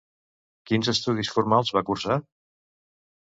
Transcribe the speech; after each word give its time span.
Quins 0.71 0.89
estudis 0.93 1.29
formals 1.35 1.71
va 1.77 1.85
cursar? 1.91 2.19